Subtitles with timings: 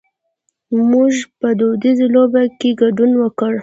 [0.91, 3.53] مونږ په دودیزو لوبو کې ګډون وکړ.